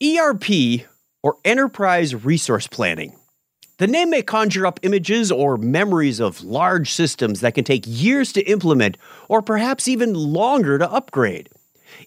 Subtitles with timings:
[0.00, 0.86] ERP,
[1.24, 3.16] or Enterprise Resource Planning.
[3.78, 8.32] The name may conjure up images or memories of large systems that can take years
[8.34, 8.96] to implement
[9.28, 11.48] or perhaps even longer to upgrade.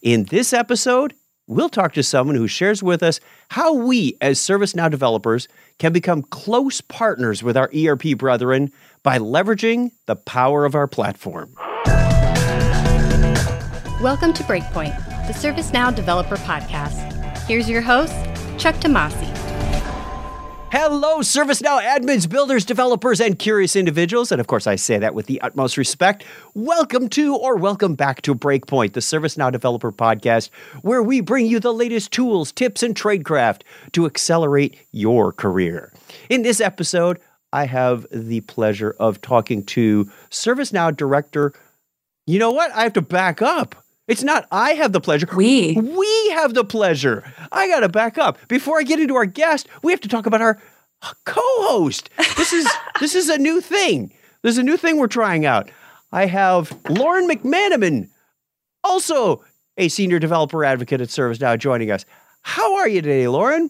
[0.02, 1.14] In this episode,
[1.48, 3.20] we'll talk to someone who shares with us
[3.50, 8.72] how we, as ServiceNow developers, can become close partners with our ERP brethren
[9.04, 11.54] by leveraging the power of our platform.
[14.02, 14.96] Welcome to Breakpoint,
[15.28, 17.11] the ServiceNow Developer Podcast.
[17.48, 18.14] Here's your host,
[18.58, 19.28] Chuck Tomasi.
[20.72, 24.32] Hello, ServiceNow admins, builders, developers, and curious individuals.
[24.32, 26.24] And of course, I say that with the utmost respect.
[26.54, 30.50] Welcome to or welcome back to Breakpoint, the ServiceNow Developer Podcast,
[30.82, 33.64] where we bring you the latest tools, tips, and tradecraft
[33.94, 35.92] to accelerate your career.
[36.30, 37.20] In this episode,
[37.52, 41.54] I have the pleasure of talking to ServiceNow Director.
[42.28, 42.72] You know what?
[42.72, 43.81] I have to back up.
[44.12, 45.26] It's not I have the pleasure.
[45.34, 45.74] We.
[45.78, 47.24] We have the pleasure.
[47.54, 48.38] I got to back up.
[48.50, 50.62] Before I get into our guest, we have to talk about our
[51.24, 52.10] co-host.
[52.36, 52.68] This is
[53.00, 54.12] this is a new thing.
[54.42, 55.72] There's a new thing we're trying out.
[56.12, 58.10] I have Lauren McManamon,
[58.84, 59.46] also
[59.78, 62.04] a senior developer advocate at ServiceNow, joining us.
[62.42, 63.70] How are you today, Lauren?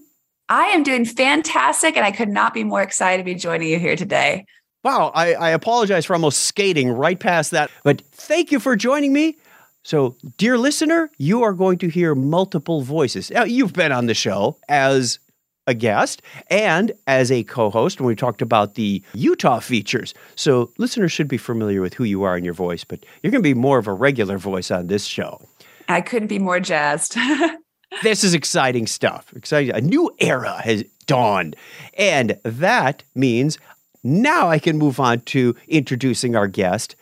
[0.49, 3.77] I am doing fantastic, and I could not be more excited to be joining you
[3.77, 4.45] here today.
[4.83, 9.13] Wow, I, I apologize for almost skating right past that, but thank you for joining
[9.13, 9.37] me.
[9.83, 13.31] So, dear listener, you are going to hear multiple voices.
[13.31, 15.19] Now, you've been on the show as
[15.67, 20.13] a guest and as a co host when we talked about the Utah features.
[20.35, 23.43] So, listeners should be familiar with who you are and your voice, but you're going
[23.43, 25.41] to be more of a regular voice on this show.
[25.89, 27.17] I couldn't be more jazzed.
[28.03, 29.33] this is exciting stuff.
[29.35, 29.75] Exciting.
[29.75, 31.55] A new era has dawned.
[31.97, 33.57] And that means
[34.03, 36.95] now I can move on to introducing our guest.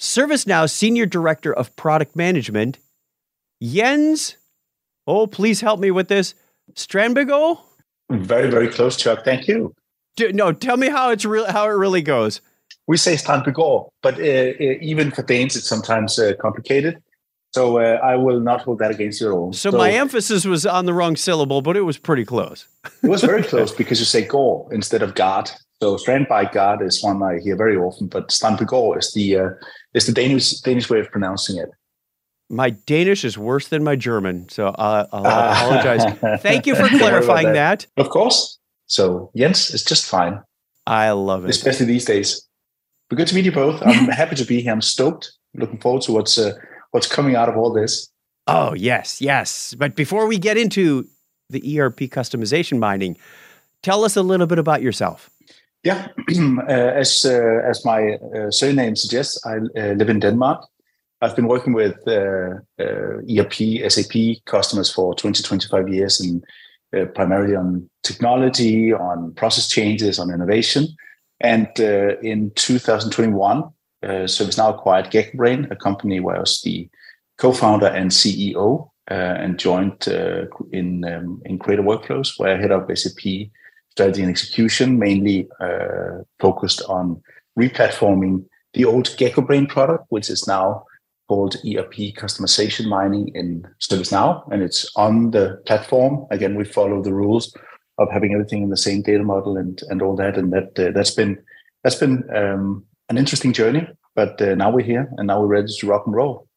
[0.00, 2.78] ServiceNow Senior Director of Product Management,
[3.62, 4.36] Jens.
[5.06, 6.34] Oh, please help me with this.
[6.72, 7.60] Strandbigo?
[8.10, 9.24] Very, very close, Chuck.
[9.24, 9.74] Thank you.
[10.16, 11.44] Do, no, tell me how it's real.
[11.50, 12.40] How it really goes.
[12.86, 17.02] We say Strandbigo, but uh, uh, even for Danes, it's sometimes uh, complicated.
[17.52, 19.52] So uh, I will not hold that against your own.
[19.52, 22.66] So, so, my emphasis was on the wrong syllable, but it was pretty close.
[23.02, 25.50] it was very close because you say "go" instead of "guard."
[25.82, 29.48] So standby guard is one I hear very often, but Strandbigo is the uh,
[29.94, 31.70] is the Danish Danish way of pronouncing it.
[32.48, 36.40] My Danish is worse than my German, so uh, I'll apologize.
[36.42, 37.86] Thank you for clarifying that.
[37.96, 38.58] Of course.
[38.86, 40.42] So Jens is just fine.
[40.86, 42.44] I love it, especially these days.
[43.08, 43.80] But good to meet you both.
[43.86, 44.72] I'm happy to be here.
[44.72, 45.32] I'm stoked.
[45.54, 46.54] Looking forward to what's uh,
[46.90, 48.08] what's coming out of all this.
[48.46, 49.74] Oh yes, yes.
[49.74, 51.08] But before we get into
[51.50, 53.16] the ERP customization mining,
[53.82, 55.30] tell us a little bit about yourself.
[55.82, 60.66] Yeah, uh, as uh, as my uh, surname suggests, I uh, live in Denmark.
[61.22, 66.44] I've been working with uh, uh, ERP, SAP customers for 20, 25 years, and
[67.14, 70.88] primarily on technology, on process changes, on innovation.
[71.40, 73.64] And in 2021,
[74.02, 76.88] ServiceNow acquired GeckoBrain, a company where I was the
[77.36, 80.08] co-founder and CEO, and joined
[80.72, 83.50] in um, in Creator Workflows, where I head up SAP
[83.90, 87.22] strategy and execution, mainly uh, focused on
[87.58, 90.84] replatforming the old GeckoBrain product, which is now
[91.28, 96.26] called ERP customization mining in ServiceNow, and it's on the platform.
[96.30, 97.54] Again, we follow the rules
[97.98, 100.90] of having everything in the same data model and and all that, and that uh,
[100.92, 101.38] that's been
[101.84, 103.86] that's been um, an interesting journey.
[104.14, 106.48] But uh, now we're here, and now we're ready to rock and roll.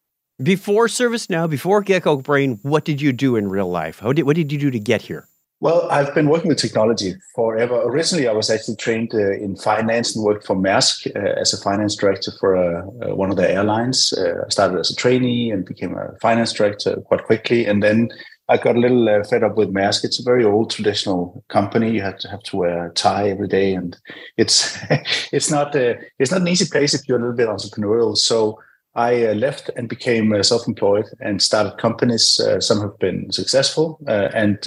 [0.42, 4.00] Before ServiceNow, before Gecko Brain, what did you do in real life?
[4.00, 5.28] How did what did you do to get here?
[5.64, 7.84] Well, I've been working with technology forever.
[7.84, 11.62] Originally, I was actually trained uh, in finance and worked for Maersk uh, as a
[11.62, 14.12] finance director for uh, uh one of the airlines.
[14.12, 17.66] Uh, I started as a trainee and became a finance director quite quickly.
[17.66, 18.10] And then
[18.50, 20.04] I got a little uh, fed up with Maersk.
[20.04, 21.92] It's a very old traditional company.
[21.92, 23.96] You have to have to wear a tie every day, and
[24.36, 24.78] it's
[25.32, 28.18] it's not it's not an easy place if you're a little bit entrepreneurial.
[28.18, 28.60] So
[28.96, 32.40] I uh, left and became uh, self-employed and started companies.
[32.40, 34.60] Uh, some have been successful, and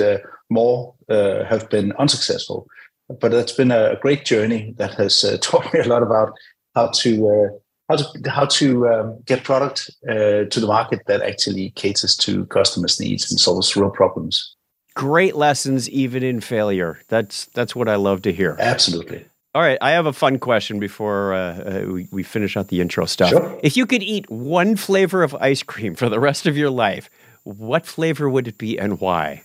[0.50, 2.66] more uh, have been unsuccessful.
[3.08, 6.32] But it's been a great journey that has uh, taught me a lot about
[6.74, 7.58] how to uh,
[7.88, 12.46] how to how to um, get product uh, to the market that actually caters to
[12.46, 14.54] customers' needs and solves real problems.
[14.94, 17.00] Great lessons, even in failure.
[17.08, 18.56] That's that's what I love to hear.
[18.58, 19.26] Absolutely.
[19.56, 22.82] All right, I have a fun question before uh, uh, we, we finish out the
[22.82, 23.30] intro stuff.
[23.30, 23.58] Sure.
[23.62, 27.08] If you could eat one flavor of ice cream for the rest of your life,
[27.44, 29.42] what flavor would it be and why?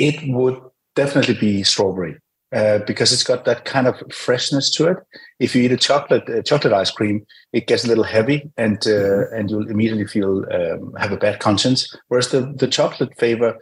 [0.00, 0.58] it would
[0.96, 2.16] definitely be strawberry
[2.52, 4.96] uh, because it's got that kind of freshness to it.
[5.38, 8.78] If you eat a chocolate uh, chocolate ice cream, it gets a little heavy, and
[8.86, 9.34] uh, mm-hmm.
[9.34, 11.94] and you'll immediately feel um, have a bad conscience.
[12.08, 13.58] Whereas the the chocolate flavor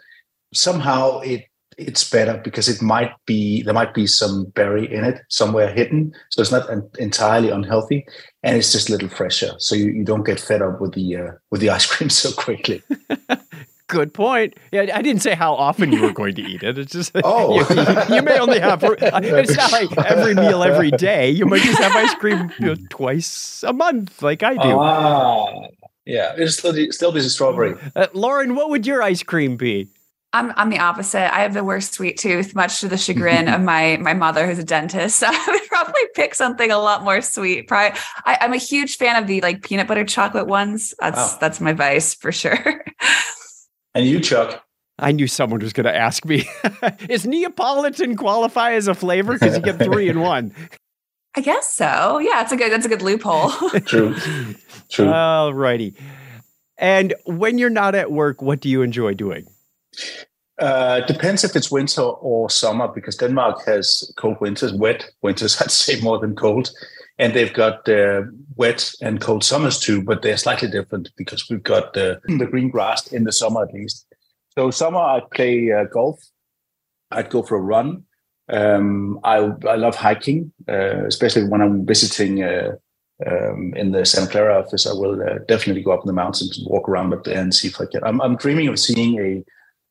[0.55, 1.45] somehow it
[1.79, 6.13] it's better because it might be there might be some berry in it somewhere hidden,
[6.31, 8.05] so it's not an, entirely unhealthy,
[8.43, 11.17] and it's just a little fresher, so you, you don't get fed up with the
[11.17, 12.83] uh, with the ice cream so quickly.
[13.87, 14.55] Good point.
[14.71, 16.77] Yeah, I didn't say how often you were going to eat it.
[16.77, 17.55] It's just Oh.
[17.55, 18.85] you, you may only have.
[18.85, 21.31] It's not like every meal every day.
[21.31, 24.79] You might just have ice cream you know, twice a month, like I do.
[24.79, 25.69] Ah,
[26.05, 27.77] yeah, it'll still be, still be the strawberry.
[27.97, 29.89] Uh, Lauren, what would your ice cream be?
[30.33, 31.33] I'm I'm the opposite.
[31.35, 34.59] I have the worst sweet tooth, much to the chagrin of my my mother, who's
[34.59, 35.21] a dentist.
[35.21, 37.67] So I would probably pick something a lot more sweet.
[37.69, 40.95] Probably, I, I'm a huge fan of the like peanut butter chocolate ones.
[41.01, 41.39] That's Wow.
[41.41, 42.85] that's my vice for sure.
[43.95, 44.63] And you, Chuck?
[45.01, 46.49] I knew someone was going to ask me.
[47.09, 49.33] Is Neapolitan qualify as a flavor?
[49.33, 50.53] Because you get three in one.
[51.35, 52.19] I guess so.
[52.19, 53.51] Yeah, it's a good that's a good loophole.
[53.87, 54.15] True,
[54.89, 55.09] true.
[55.09, 55.95] All righty.
[56.77, 59.49] And when you're not at work, what do you enjoy doing?
[60.59, 65.71] Uh, depends if it's winter or summer because Denmark has cold winters, wet winters, I'd
[65.71, 66.71] say more than cold.
[67.21, 68.23] And they've got uh,
[68.57, 72.71] wet and cold summers too, but they're slightly different because we've got uh, the green
[72.71, 74.07] grass in the summer at least.
[74.57, 76.21] So summer, I'd play uh, golf.
[77.11, 78.05] I'd go for a run.
[78.49, 79.37] Um, I
[79.67, 82.77] I love hiking, uh, especially when I'm visiting uh,
[83.27, 84.87] um, in the Santa Clara office.
[84.87, 85.17] I will
[85.49, 87.87] definitely go up in the mountains and walk around up there and see if I
[87.87, 88.03] can.
[88.05, 89.45] I'm, I'm dreaming of seeing a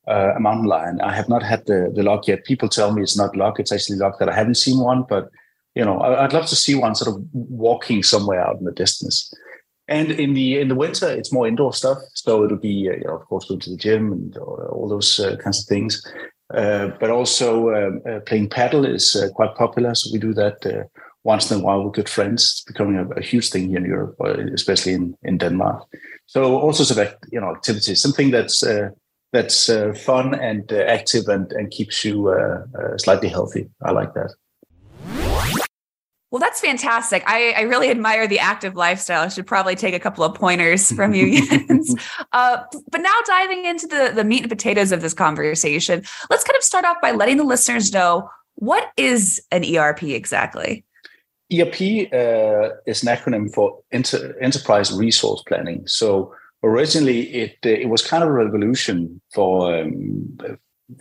[0.08, 1.02] uh, a mountain lion.
[1.02, 2.46] I have not had the, the luck yet.
[2.46, 5.06] People tell me it's not luck; it's actually luck that I haven't seen one.
[5.08, 5.30] But
[5.76, 8.72] you know, I, I'd love to see one sort of walking somewhere out in the
[8.72, 9.34] distance.
[9.88, 11.98] And in the in the winter, it's more indoor stuff.
[12.14, 15.20] So it'll be, uh, you know, of course, going to the gym and all, those
[15.20, 16.06] uh, kinds of things.
[16.54, 19.94] Uh, but also um, uh, playing padel is uh, quite popular.
[19.96, 20.90] So we do that
[21.24, 22.44] once in a while with good friends.
[22.44, 24.16] It's becoming a, a huge thing here in Europe,
[24.54, 25.84] especially in, in Denmark.
[26.26, 26.98] So all sorts of
[27.32, 28.64] you know activities, something that's
[29.34, 33.70] that's uh, fun and uh, active and, and keeps you uh, uh, slightly healthy.
[33.84, 34.34] I like that.
[36.30, 37.24] Well, that's fantastic.
[37.26, 39.24] I, I really admire the active lifestyle.
[39.24, 41.96] I should probably take a couple of pointers from you, Jens.
[42.34, 42.58] uh,
[42.92, 46.64] but now diving into the, the meat and potatoes of this conversation, let's kind of
[46.64, 50.84] start off by letting the listeners know what is an ERP exactly?
[51.54, 55.88] ERP uh, is an acronym for Enter- Enterprise Resource Planning.
[55.88, 56.34] So
[56.64, 60.38] originally, it uh, it was kind of a revolution for um,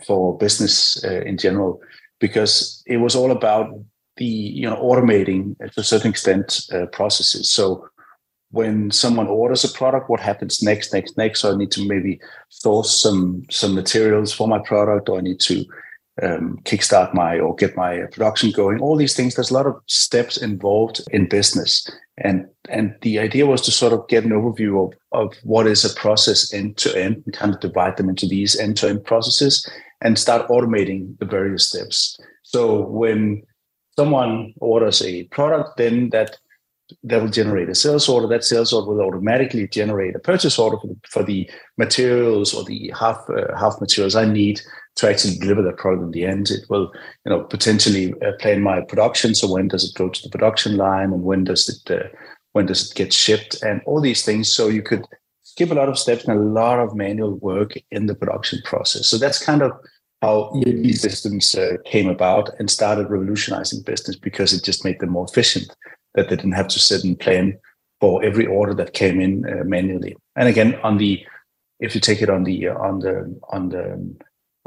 [0.05, 1.81] for business uh, in general
[2.19, 3.69] because it was all about
[4.17, 7.51] the you know automating to a certain extent uh, processes.
[7.51, 7.87] So
[8.51, 11.41] when someone orders a product, what happens next, next, next?
[11.41, 12.19] So I need to maybe
[12.49, 15.65] source some some materials for my product, or I need to
[16.23, 18.79] um, kickstart my or get my production going.
[18.79, 19.35] All these things.
[19.35, 23.93] There's a lot of steps involved in business, and and the idea was to sort
[23.93, 27.53] of get an overview of of what is a process end to end, and kind
[27.53, 29.67] of divide them into these end to end processes,
[30.01, 32.19] and start automating the various steps.
[32.43, 33.43] So when
[33.97, 36.37] someone orders a product, then that
[37.03, 38.27] that will generate a sales order.
[38.27, 42.63] That sales order will automatically generate a purchase order for the, for the materials or
[42.63, 44.61] the half uh, half materials I need
[44.97, 46.49] to actually deliver that product in the end.
[46.49, 46.91] It will,
[47.25, 49.35] you know, potentially uh, plan my production.
[49.35, 52.07] So when does it go to the production line, and when does it uh,
[52.53, 54.51] when does it get shipped, and all these things.
[54.51, 55.05] So you could
[55.43, 59.07] skip a lot of steps and a lot of manual work in the production process.
[59.07, 59.71] So that's kind of
[60.21, 65.11] how ERP systems uh, came about and started revolutionizing business because it just made them
[65.11, 65.75] more efficient.
[66.15, 67.59] That they didn't have to sit and plan
[68.01, 70.15] for every order that came in uh, manually.
[70.35, 71.23] And again, on the
[71.79, 74.15] if you take it on the on the on the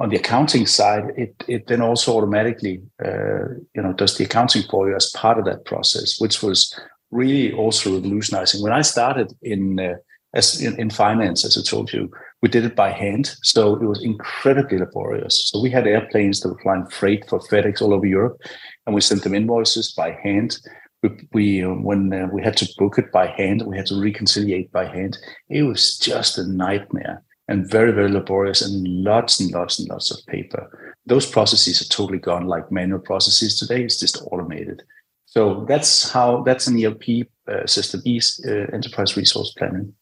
[0.01, 4.63] on the accounting side, it it then also automatically uh, you know does the accounting
[4.71, 6.75] for you as part of that process, which was
[7.11, 8.63] really also revolutionizing.
[8.63, 9.97] When I started in uh,
[10.33, 13.85] as in, in finance, as I told you, we did it by hand, so it
[13.85, 15.51] was incredibly laborious.
[15.51, 18.41] So we had airplanes that were flying freight for FedEx all over Europe,
[18.87, 20.59] and we sent them invoices by hand.
[21.03, 24.73] We, we uh, when we had to book it by hand, we had to reconciliate
[24.73, 25.19] by hand.
[25.51, 30.11] It was just a nightmare and very very laborious and lots and lots and lots
[30.11, 30.95] of paper.
[31.05, 32.47] Those processes are totally gone.
[32.47, 34.83] Like manual processes today, it's just automated.
[35.27, 39.93] So that's how that's an ERP uh, system is uh, enterprise resource planning.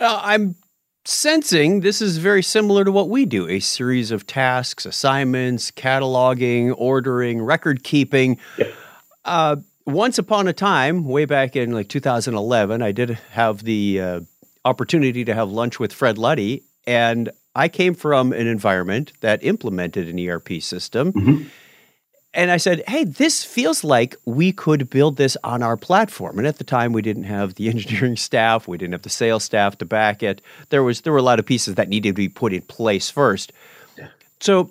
[0.00, 0.56] Uh, I'm
[1.04, 6.74] sensing this is very similar to what we do a series of tasks, assignments, cataloging,
[6.76, 8.38] ordering, record keeping.
[8.56, 8.74] Yep.
[9.24, 14.20] Uh, once upon a time, way back in like 2011, I did have the uh,
[14.64, 20.08] opportunity to have lunch with Fred Luddy, and I came from an environment that implemented
[20.08, 21.12] an ERP system.
[21.12, 21.46] Mhm.
[22.36, 26.36] And I said, hey, this feels like we could build this on our platform.
[26.36, 29.44] And at the time, we didn't have the engineering staff, we didn't have the sales
[29.44, 30.42] staff to back it.
[30.70, 33.08] There was there were a lot of pieces that needed to be put in place
[33.08, 33.52] first.
[34.40, 34.70] So,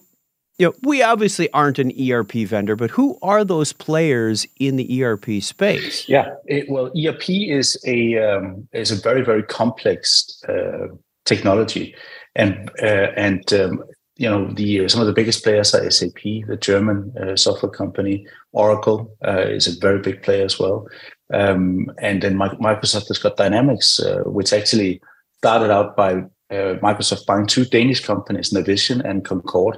[0.59, 5.03] you know, we obviously aren't an ERP vendor, but who are those players in the
[5.03, 6.07] ERP space?
[6.07, 10.87] Yeah, it, well, ERP is a um, is a very very complex uh,
[11.25, 11.95] technology,
[12.35, 13.83] and uh, and um,
[14.17, 18.27] you know the some of the biggest players are SAP, the German uh, software company.
[18.51, 20.87] Oracle uh, is a very big player as well,
[21.33, 25.01] um, and then Microsoft has got Dynamics, uh, which actually
[25.37, 26.13] started out by
[26.51, 29.73] uh, Microsoft buying two Danish companies, Navision and Concur.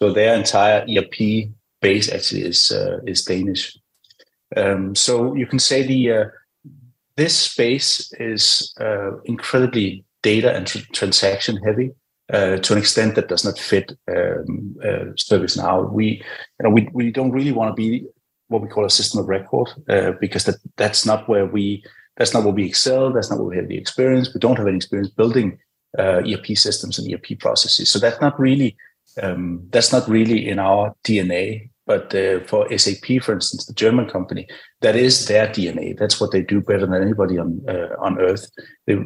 [0.00, 1.50] So their entire ERP
[1.80, 3.76] base actually is uh, is Danish.
[4.56, 6.24] Um, so you can say the uh,
[7.16, 8.74] this space is
[9.24, 11.90] incredibly data and tr- transaction heavy
[12.32, 15.90] uh, to an extent that does not fit um, uh, ServiceNow.
[15.90, 18.06] We, you know, we, we don't really want to be
[18.48, 21.82] what we call a system of record uh, because that that's not where we
[22.16, 23.12] that's not what we excel.
[23.12, 24.32] That's not what we have the experience.
[24.34, 25.58] We don't have any experience building
[25.98, 27.90] uh, ERP systems and ERP processes.
[27.90, 28.76] So that's not really
[29.22, 31.70] um, that's not really in our DNA.
[31.86, 34.46] But uh, for SAP, for instance, the German company,
[34.82, 35.98] that is their DNA.
[35.98, 38.46] That's what they do better than anybody on uh, on earth.
[38.86, 38.96] They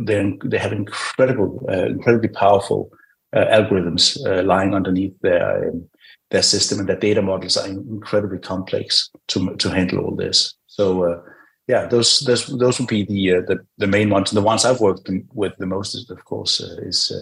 [0.45, 2.91] they have incredible, uh, incredibly powerful
[3.33, 5.89] uh, algorithms uh, lying underneath their um,
[6.33, 10.53] their system, and their data models are incredibly complex to to handle all this.
[10.67, 11.23] So uh,
[11.69, 14.33] yeah, those those those would be the the, the main ones.
[14.33, 17.13] And the ones I've worked with the most, is, of course, is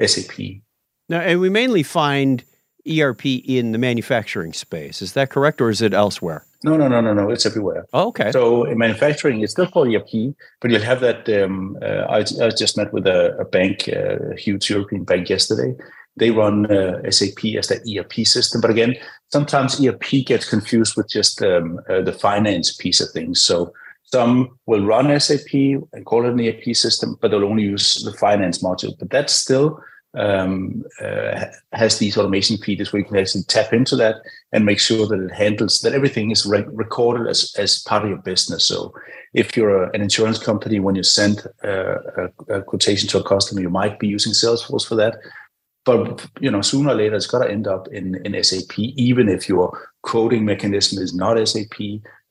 [0.00, 0.62] SAP.
[1.10, 2.44] Now, and we mainly find
[2.88, 5.02] ERP in the manufacturing space.
[5.02, 6.46] Is that correct, or is it elsewhere?
[6.62, 7.30] No, no, no, no, no.
[7.30, 7.84] It's everywhere.
[7.92, 8.30] Oh, okay.
[8.30, 11.28] So in manufacturing, it's still called ERP, but you'll have that.
[11.28, 15.28] Um, uh, I, I, just met with a, a bank, uh, a huge European bank
[15.28, 15.74] yesterday.
[16.16, 18.94] They run uh, SAP as their ERP system, but again,
[19.32, 23.42] sometimes ERP gets confused with just um, uh, the finance piece of things.
[23.42, 23.72] So
[24.04, 25.54] some will run SAP
[25.92, 28.96] and call it an ERP system, but they'll only use the finance module.
[28.98, 29.80] But that's still
[30.14, 34.16] um, uh, has these automation features where you can actually tap into that
[34.52, 38.08] and make sure that it handles that everything is re- recorded as, as part of
[38.08, 38.64] your business.
[38.64, 38.92] So
[39.34, 41.98] if you're a, an insurance company, when you send uh,
[42.48, 45.18] a, a, quotation to a customer, you might be using Salesforce for that.
[45.84, 48.78] But you know, sooner or later, it's got to end up in, in SAP.
[48.78, 51.80] Even if your quoting mechanism is not SAP,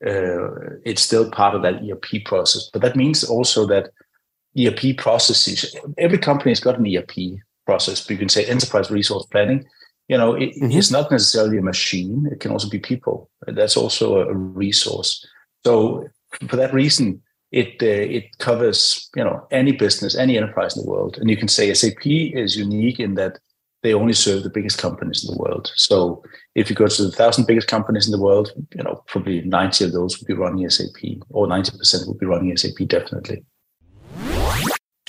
[0.06, 2.70] uh, it's still part of that ERP process.
[2.72, 3.90] But that means also that
[4.58, 5.74] ERP processes.
[5.98, 9.60] Every company has got an ERP process, but you can say enterprise resource planning.
[10.08, 10.76] You know, it, mm-hmm.
[10.78, 12.28] it's not necessarily a machine.
[12.32, 13.30] It can also be people.
[13.46, 15.12] That's also a resource.
[15.64, 16.08] So
[16.48, 17.22] for that reason,
[17.52, 21.36] it uh, it covers you know any business, any enterprise in the world, and you
[21.36, 22.06] can say SAP
[22.44, 23.38] is unique in that
[23.82, 25.72] they only serve the biggest companies in the world.
[25.74, 26.22] So
[26.54, 29.84] if you go to the thousand biggest companies in the world, you know probably ninety
[29.84, 33.44] of those would be running SAP, or ninety percent would be running SAP definitely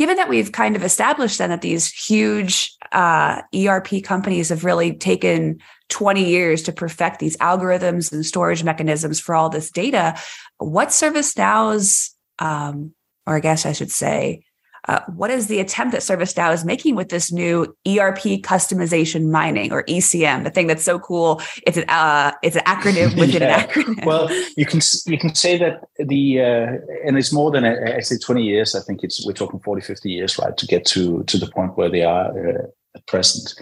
[0.02, 4.94] given that we've kind of established then that these huge uh, ERP companies have really
[4.96, 10.20] taken 20 years to perfect these algorithms and storage mechanisms for all this data,
[10.58, 12.96] what ServiceNow's, um,
[13.28, 14.42] or I guess I should say,
[14.88, 19.72] uh, what is the attempt that ServiceNow is making with this new ERP customization mining
[19.72, 21.42] or ECM, the thing that's so cool?
[21.68, 23.62] It's an uh, it's an acronym within yeah.
[23.62, 24.06] an acronym.
[24.06, 26.68] Well, you can you can say that the uh,
[27.06, 28.76] and it's more than I say twenty years.
[28.76, 31.78] I think it's we're talking 40, 50 years, right, to get to to the point
[31.78, 32.64] where they are uh,
[32.96, 33.54] at present.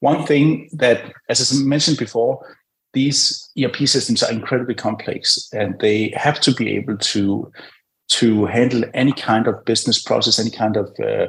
[0.00, 2.44] One thing that, as I mentioned before,
[2.92, 7.50] these ERP systems are incredibly complex, and they have to be able to
[8.08, 11.26] to handle any kind of business process, any kind of uh,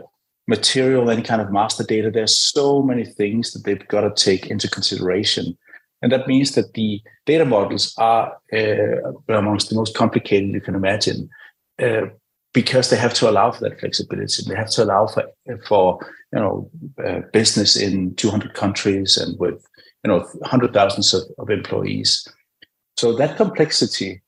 [0.47, 2.11] material, any kind of master data.
[2.11, 5.57] There's so many things that they've got to take into consideration.
[6.01, 10.75] And that means that the data models are uh, amongst the most complicated you can
[10.75, 11.29] imagine
[11.81, 12.07] uh,
[12.53, 14.43] because they have to allow for that flexibility.
[14.47, 15.23] They have to allow for,
[15.67, 15.99] for
[16.31, 16.69] you know,
[17.03, 19.65] uh, business in 200 countries and with,
[20.03, 22.27] you know, hundred thousands of, of employees.
[22.97, 24.21] So that complexity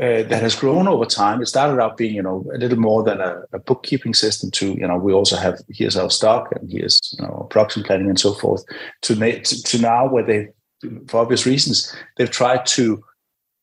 [0.00, 1.42] uh, that has grown over time.
[1.42, 4.50] It started out being, you know, a little more than a, a, bookkeeping system.
[4.52, 8.08] To you know, we also have here's our stock and here's you know production planning
[8.08, 8.64] and so forth.
[9.02, 10.48] To to, to now where they,
[11.08, 13.02] for obvious reasons, they've tried to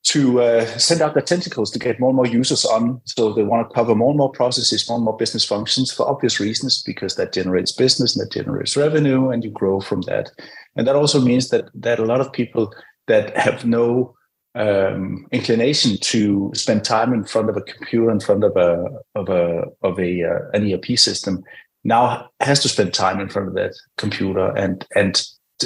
[0.08, 3.02] to uh, send out their tentacles to get more and more users on.
[3.06, 6.08] So they want to cover more and more processes, more and more business functions for
[6.08, 10.32] obvious reasons, because that generates business and that generates revenue, and you grow from that.
[10.76, 12.74] And that also means that that a lot of people
[13.08, 14.15] that have no
[14.56, 18.86] um, inclination to spend time in front of a computer, in front of a
[19.16, 21.44] of a of a uh, an ERP system,
[21.84, 25.24] now has to spend time in front of that computer and and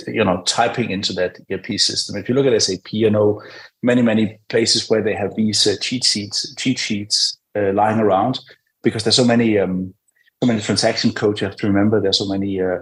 [0.08, 2.18] you know typing into that ERP system.
[2.18, 3.42] If you look at SAP, you know
[3.84, 8.40] many many places where they have these uh, cheat sheets cheat sheets uh, lying around
[8.82, 9.94] because there's so many um,
[10.42, 12.02] so many transaction codes you have to remember.
[12.02, 12.80] There's so many uh,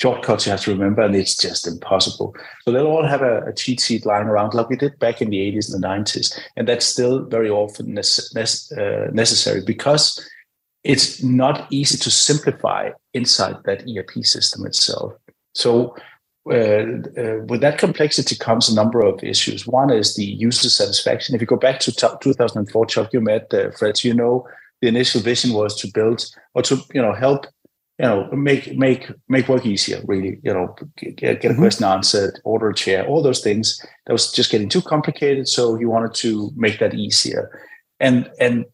[0.00, 2.34] shortcuts you have to remember, and it's just impossible.
[2.62, 5.30] So they'll all have a, a cheat sheet lying around like we did back in
[5.30, 6.38] the 80s and the 90s.
[6.56, 10.30] And that's still very often uh, necessary because
[10.84, 15.12] it's not easy to simplify inside that ERP system itself.
[15.54, 15.94] So
[16.50, 16.54] uh,
[17.20, 19.66] uh, with that complexity comes a number of issues.
[19.66, 21.34] One is the user satisfaction.
[21.34, 24.46] If you go back to t- 2004, Chuck, you met uh, Fred, you know
[24.80, 27.46] the initial vision was to build or to you know help
[28.00, 30.00] you know make make make work easier.
[30.06, 31.60] Really, you know, get, get a mm-hmm.
[31.60, 33.78] question answered, order a chair, all those things.
[34.06, 35.48] That was just getting too complicated.
[35.48, 37.60] So he wanted to make that easier.
[38.00, 38.64] And and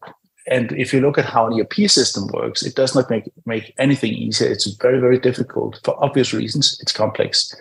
[0.49, 3.73] and if you look at how an ERP system works, it does not make make
[3.77, 4.49] anything easier.
[4.49, 6.77] It's very very difficult for obvious reasons.
[6.81, 7.53] It's complex.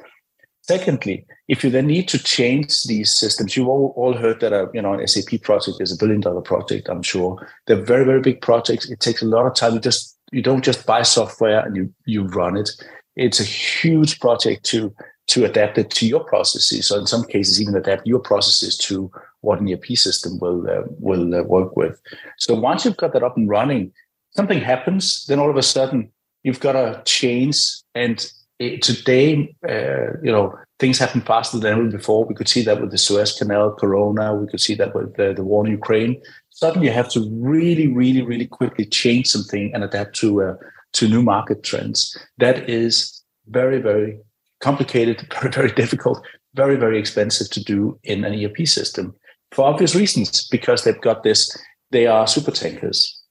[0.62, 4.70] Secondly, if you then need to change these systems, you've all, all heard that a
[4.72, 6.88] you know an SAP project is a billion dollar project.
[6.88, 8.88] I'm sure they're very very big projects.
[8.88, 9.74] It takes a lot of time.
[9.74, 12.70] You just you don't just buy software and you you run it.
[13.16, 14.94] It's a huge project to
[15.28, 16.86] to adapt it to your processes.
[16.86, 20.82] So in some cases, even adapt your processes to what an ERP system will uh,
[20.98, 22.00] will uh, work with.
[22.38, 23.92] So once you've got that up and running,
[24.36, 25.24] something happens.
[25.26, 26.10] Then all of a sudden,
[26.44, 27.58] you've got to change.
[27.94, 28.24] And
[28.58, 32.24] it, today, uh, you know, things happen faster than ever before.
[32.24, 34.34] We could see that with the Suez Canal, Corona.
[34.34, 36.20] We could see that with the war in Ukraine.
[36.56, 40.54] Suddenly, you have to really, really, really quickly change something and adapt to uh,
[40.94, 42.16] to new market trends.
[42.38, 44.18] That is very, very
[44.60, 49.14] complicated, very, very difficult, very, very expensive to do in an ERP system
[49.52, 51.56] for obvious reasons, because they've got this,
[51.90, 53.22] they are super tankers.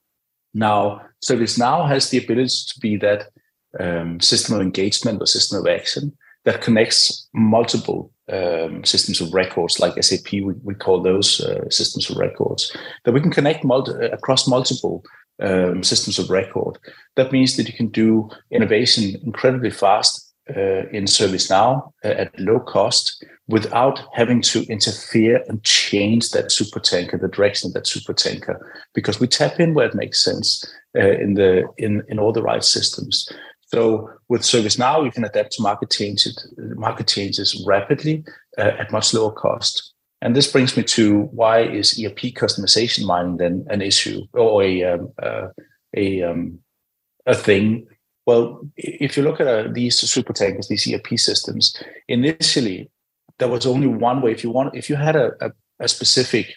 [0.54, 3.30] Now, ServiceNow has the ability to be that
[3.80, 6.16] um, system of engagement or system of action
[6.46, 12.10] that connects multiple um, systems of records, like SAP, we, we call those uh, systems
[12.10, 15.04] of records, that we can connect multi- across multiple
[15.42, 16.78] um, systems of record.
[17.16, 22.60] That means that you can do innovation incredibly fast uh, in ServiceNow uh, at low
[22.60, 28.14] cost without having to interfere and change that super tanker, the direction of that super
[28.14, 30.66] tanker, because we tap in where it makes sense
[30.98, 33.28] uh, in the in in all the right systems.
[33.76, 38.24] So with ServiceNow, you can adapt to market changes market changes rapidly
[38.58, 39.94] uh, at much lower cost.
[40.22, 44.84] And this brings me to why is ERP customization mining then an issue or a
[44.84, 45.48] um, uh,
[45.96, 46.60] a um,
[47.26, 47.88] a thing
[48.26, 51.76] well, if you look at uh, these super tankers, these ERP systems,
[52.08, 52.90] initially
[53.38, 54.32] there was only one way.
[54.32, 56.48] If you want, if you had a, a, a specific,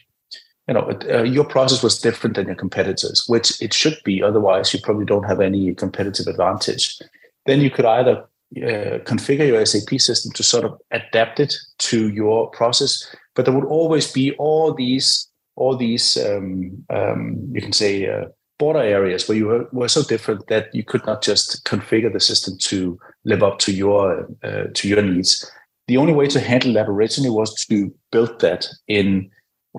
[0.69, 4.23] you know, uh, your process was different than your competitors, which it should be.
[4.23, 7.01] Otherwise, you probably don't have any competitive advantage.
[7.47, 8.19] Then you could either
[8.57, 13.05] uh, configure your SAP system to sort of adapt it to your process,
[13.35, 15.27] but there would always be all these,
[15.57, 18.09] all these, um, um, you can say.
[18.09, 18.27] Uh,
[18.59, 22.19] border areas where you were, were so different that you could not just configure the
[22.19, 25.49] system to live up to your uh, to your needs.
[25.87, 29.31] The only way to handle that originally was to build that in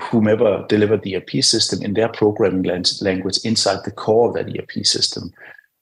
[0.01, 2.63] whomever delivered the ERP system in their programming
[3.01, 5.31] language inside the core of that ERP system.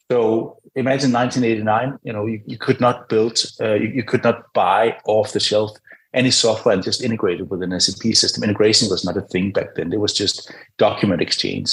[0.09, 1.99] So imagine 1989.
[2.03, 5.39] You know, you, you could not build, uh, you, you could not buy off the
[5.39, 5.71] shelf
[6.13, 8.43] any software and just integrate it with an SAP system.
[8.43, 9.91] Integration was not a thing back then.
[9.91, 11.69] It was just document exchange.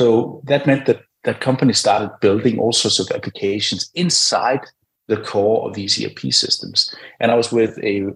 [0.00, 4.60] So that meant that that company started building all sorts of applications inside
[5.08, 6.94] the core of these ERP systems.
[7.18, 8.06] And I was with a,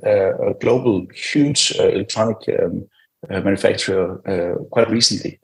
[0.49, 2.94] a global, huge uh, electronic um, uh,
[3.29, 5.39] manufacturer uh, quite recently,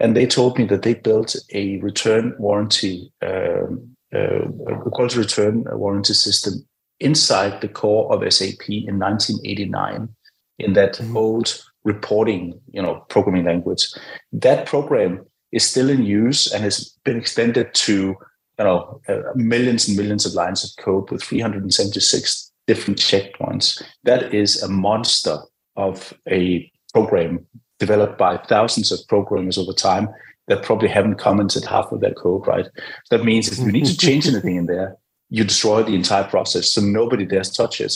[0.00, 5.64] and they told me that they built a return warranty, um, uh, a quality return
[5.72, 6.66] warranty system
[7.00, 10.08] inside the core of SAP in 1989
[10.58, 11.16] in that mm-hmm.
[11.16, 13.88] old reporting, you know, programming language.
[14.32, 18.16] That program is still in use and has been extended to
[18.58, 23.82] you know uh, millions and millions of lines of code with 376 different checkpoints.
[24.04, 25.38] That is a monster
[25.76, 27.46] of a program
[27.78, 30.08] developed by thousands of programmers over time
[30.48, 32.66] that probably haven't commented half of their code, right?
[33.10, 34.96] That means if you need to change anything in there,
[35.30, 37.94] you destroy the entire process so nobody dares touch it.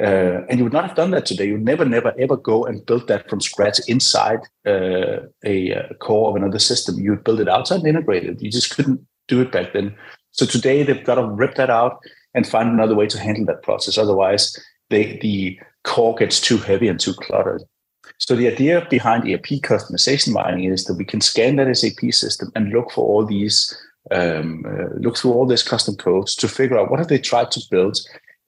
[0.00, 1.46] Uh, and you would not have done that today.
[1.46, 5.94] You would never, never, ever go and build that from scratch inside uh, a, a,
[5.98, 7.00] core of another system.
[7.00, 8.40] You would build it outside and integrate it.
[8.40, 9.96] You just couldn't do it back then.
[10.30, 11.98] So today they've got to rip that out
[12.32, 13.98] and find another way to handle that process.
[13.98, 14.56] Otherwise,
[14.88, 17.64] they, the core gets too heavy and too cluttered.
[18.18, 22.50] So the idea behind ERP customization mining is that we can scan that SAP system
[22.54, 23.76] and look for all these,
[24.10, 27.50] um, uh, look through all these custom codes to figure out what have they tried
[27.52, 27.98] to build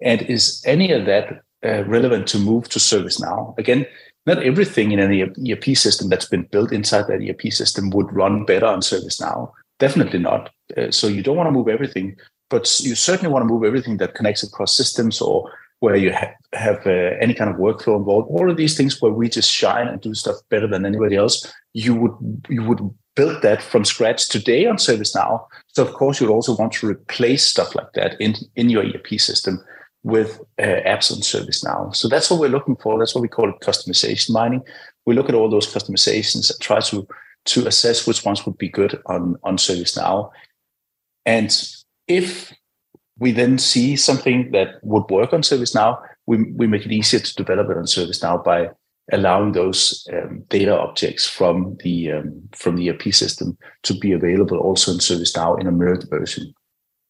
[0.02, 3.56] and is any of that uh, relevant to move to ServiceNow?
[3.58, 3.86] Again,
[4.26, 8.44] not everything in an ERP system that's been built inside that ERP system would run
[8.44, 9.52] better on ServiceNow.
[9.78, 10.50] Definitely not.
[10.76, 12.16] Uh, so you don't want to move everything.
[12.50, 16.34] but you certainly want to move everything that connects across systems or where you ha-
[16.52, 18.28] have uh, any kind of workflow involved.
[18.30, 21.52] All of these things where we just shine and do stuff better than anybody else.
[21.74, 22.80] You would you would
[23.16, 25.44] build that from scratch today on ServiceNow.
[25.68, 29.18] So of course you'd also want to replace stuff like that in in your ERP
[29.18, 29.62] system
[30.02, 31.94] with uh, apps on ServiceNow.
[31.94, 32.98] So that's what we're looking for.
[32.98, 34.62] That's what we call it customization mining.
[35.06, 37.06] We look at all those customizations and try to
[37.46, 40.30] to assess which ones would be good on on ServiceNow.
[41.24, 41.50] And
[42.06, 42.52] if
[43.20, 47.34] we then see something that would work on ServiceNow, we, we make it easier to
[47.34, 48.70] develop it on ServiceNow by
[49.12, 54.58] allowing those um, data objects from the um, from the ERP system to be available
[54.58, 56.52] also in ServiceNow in a mirrored version.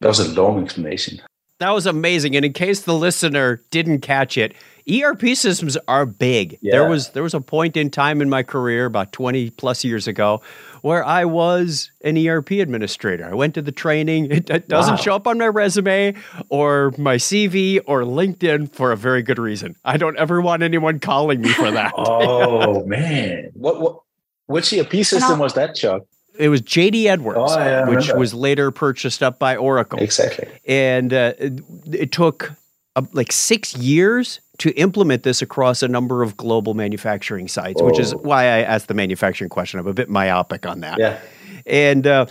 [0.01, 1.21] That was a long explanation.
[1.59, 2.35] That was amazing.
[2.37, 4.55] And in case the listener didn't catch it,
[4.91, 6.59] ERP systems are big.
[6.63, 6.73] Yeah.
[6.73, 10.09] There was there was a point in time in my career about 20 plus years
[10.09, 10.41] ago
[10.83, 13.29] where I was an ERP administrator.
[13.29, 14.31] I went to the training.
[14.31, 15.01] It, it doesn't wow.
[15.01, 16.15] show up on my resume
[16.49, 19.77] or my CV or LinkedIn for a very good reason.
[19.85, 21.93] I don't ever want anyone calling me for that.
[21.97, 23.51] oh man.
[23.55, 24.01] What what
[24.47, 26.03] which ERP system was that, Chuck?
[26.41, 30.01] it was JD Edwards, oh, yeah, which was later purchased up by Oracle.
[30.01, 30.49] Exactly.
[30.67, 31.61] And uh, it,
[31.93, 32.53] it, took
[32.97, 37.87] uh, like six years to implement this across a number of global manufacturing sites, oh.
[37.87, 38.19] which is oh.
[38.19, 39.81] why I asked the manufacturing question.
[39.81, 40.99] I'm a bit myopic on that.
[40.99, 41.19] Yeah.
[41.67, 42.27] And uh,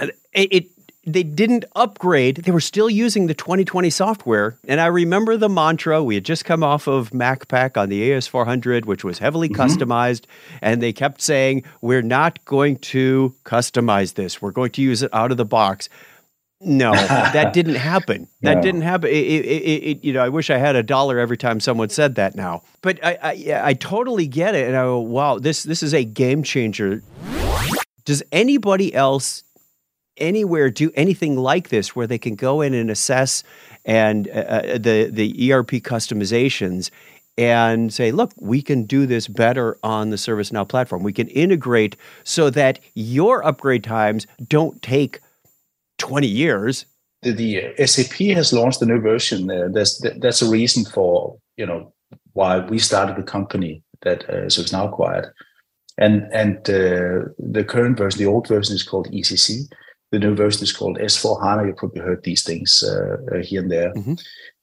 [0.00, 0.66] it, it
[1.06, 2.38] they didn't upgrade.
[2.38, 4.58] They were still using the 2020 software.
[4.66, 6.02] And I remember the mantra.
[6.02, 9.62] We had just come off of MacPack on the AS400, which was heavily mm-hmm.
[9.62, 10.24] customized.
[10.60, 14.42] And they kept saying, We're not going to customize this.
[14.42, 15.88] We're going to use it out of the box.
[16.60, 18.28] No, that didn't happen.
[18.42, 18.62] That no.
[18.62, 19.10] didn't happen.
[19.10, 22.14] It, it, it, you know, I wish I had a dollar every time someone said
[22.14, 22.62] that now.
[22.80, 24.66] But I, I, I totally get it.
[24.66, 27.02] And I go, wow, this, this is a game changer.
[28.04, 29.42] Does anybody else
[30.16, 33.42] anywhere do anything like this where they can go in and assess
[33.84, 36.90] and uh, uh the the ERP customizations
[37.38, 41.02] and say, look, we can do this better on the ServiceNow platform.
[41.02, 45.20] We can integrate so that your upgrade times don't take
[45.98, 46.86] 20 years.
[47.22, 49.50] The, the SAP has launched a new version.
[49.50, 51.92] Uh, that's that's a reason for you know
[52.34, 55.32] why we started the company that uh, now acquired.
[55.98, 59.66] And and uh, the current version, the old version, is called ECC
[60.12, 61.66] the new version is called S4 HANA.
[61.66, 63.92] You probably heard these things uh, uh, here and there.
[63.94, 64.14] Mm-hmm.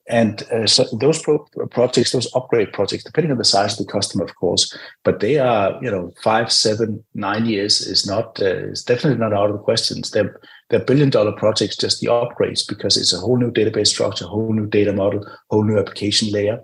[0.10, 3.92] And uh, so those pro- projects, those upgrade projects, depending on the size of the
[3.92, 8.68] customer, of course, but they are, you know, five, seven, nine years is not, uh,
[8.68, 10.12] is definitely not out of the questions.
[10.12, 10.40] They're,
[10.74, 14.28] they're billion dollar projects, just the upgrades, because it's a whole new database structure, a
[14.28, 16.60] whole new data model, whole new application layer.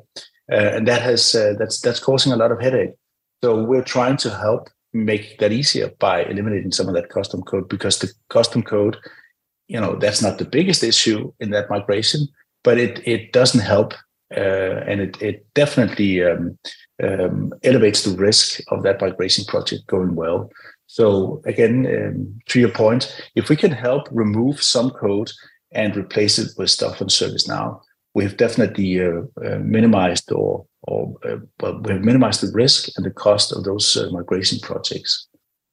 [0.52, 2.96] Uh, and that has, uh, that's, that's causing a lot of headache.
[3.44, 7.70] So we're trying to help make that easier by eliminating some of that custom code
[7.70, 8.98] because the custom code,
[9.68, 12.28] you know, that's not the biggest issue in that migration,
[12.64, 13.94] but it it doesn't help,
[14.36, 16.58] uh, and it it definitely um,
[17.04, 20.50] um, elevates the risk of that migration project going well.
[20.90, 25.32] So again, um, to your point, if we can help remove some code
[25.72, 27.80] and replace it with stuff on ServiceNow,
[28.16, 33.12] we've definitely uh, uh, minimized or or uh, well, we've minimized the risk and the
[33.12, 35.28] cost of those uh, migration projects.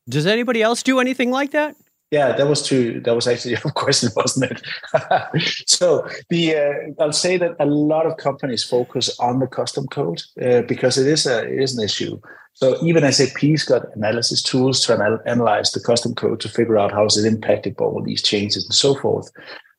[0.07, 1.77] Does anybody else do anything like that?
[2.11, 3.01] Yeah, that was true.
[3.01, 5.67] That was actually your question, wasn't it?
[5.67, 10.23] so the uh, I'll say that a lot of companies focus on the custom code
[10.45, 12.21] uh, because it is a it is an issue.
[12.57, 16.91] So even SAP's got analysis tools to anal- analyze the custom code to figure out
[16.91, 19.31] how is it impacted by all these changes and so forth.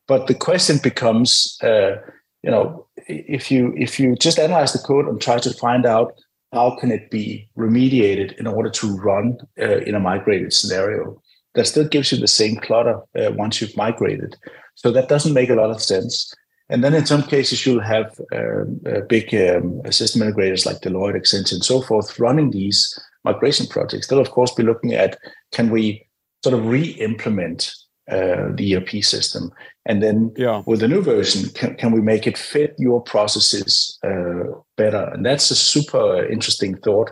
[0.08, 1.96] But the question becomes, uh,
[2.44, 6.14] you know, if you if you just analyze the code and try to find out
[6.54, 11.20] how can it be remediated in order to run uh, in a migrated scenario,
[11.56, 14.36] that still gives you the same clutter uh, once you've migrated.
[14.76, 16.32] So that doesn't make a lot of sense.
[16.70, 21.16] And then in some cases, you'll have um, uh, big um, system integrators like Deloitte,
[21.16, 24.08] Accenture, and so forth running these migration projects.
[24.08, 25.18] They'll, of course, be looking at
[25.54, 26.08] can we
[26.44, 27.74] sort of re-implement
[28.10, 29.52] uh, the ERP system.
[29.86, 30.64] And then yeah.
[30.66, 34.44] with the new version, can, can we make it fit your processes uh,
[34.76, 35.10] better?
[35.14, 37.12] And that's a super interesting thought.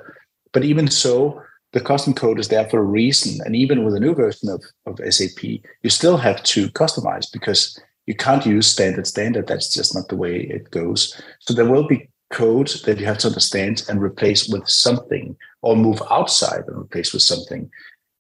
[0.54, 1.42] But even so,
[1.74, 3.46] the custom code is there for a reason.
[3.46, 7.78] And even with a new version of, of SAP, you still have to customize because
[8.08, 9.48] you can't use standard standard.
[9.48, 11.20] That's just not the way it goes.
[11.40, 15.76] So there will be code that you have to understand and replace with something or
[15.76, 17.70] move outside and replace with something.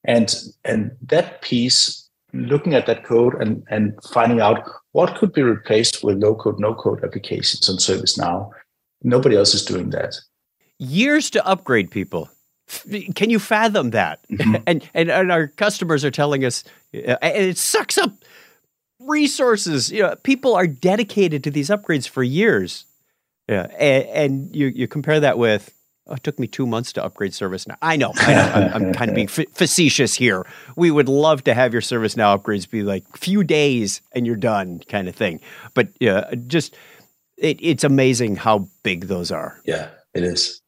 [0.03, 5.41] And and that piece looking at that code and, and finding out what could be
[5.41, 8.49] replaced with low code, no code applications on ServiceNow.
[9.03, 10.19] Nobody else is doing that.
[10.77, 12.29] Years to upgrade people.
[13.13, 14.25] Can you fathom that?
[14.29, 14.55] Mm-hmm.
[14.67, 18.11] and, and, and our customers are telling us, uh, and it sucks up
[19.07, 19.91] resources.
[19.91, 22.85] You know, people are dedicated to these upgrades for years.
[23.47, 25.73] Yeah, and, and you you compare that with
[26.07, 27.77] oh, it took me two months to upgrade ServiceNow.
[27.81, 30.45] I know, I know I'm, I'm, kind of being f- facetious here.
[30.75, 34.81] We would love to have your ServiceNow upgrades be like few days and you're done,
[34.87, 35.41] kind of thing.
[35.73, 36.75] But yeah, just
[37.37, 39.59] it, it's amazing how big those are.
[39.65, 40.61] Yeah, it is.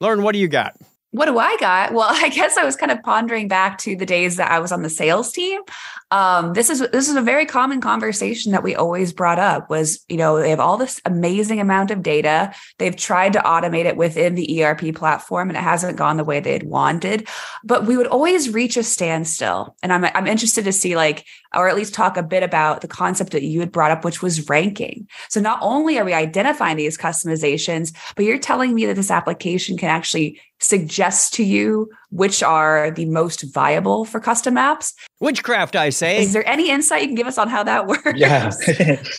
[0.00, 0.76] Lauren, what do you got?
[1.16, 1.94] What do I got?
[1.94, 4.70] Well, I guess I was kind of pondering back to the days that I was
[4.70, 5.62] on the sales team.
[6.10, 10.04] Um, this is this is a very common conversation that we always brought up was,
[10.08, 12.52] you know, they have all this amazing amount of data.
[12.78, 16.38] They've tried to automate it within the ERP platform and it hasn't gone the way
[16.38, 17.28] they'd wanted.
[17.64, 19.74] But we would always reach a standstill.
[19.82, 21.24] And I'm I'm interested to see like
[21.54, 24.22] or at least talk a bit about the concept that you had brought up, which
[24.22, 25.08] was ranking.
[25.28, 29.78] So not only are we identifying these customizations, but you're telling me that this application
[29.78, 34.94] can actually suggest to you which are the most viable for custom apps.
[35.20, 36.22] Witchcraft, I say.
[36.22, 38.12] Is there any insight you can give us on how that works?
[38.14, 38.50] Yeah,